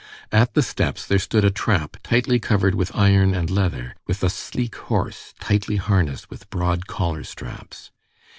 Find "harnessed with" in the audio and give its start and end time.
5.75-6.49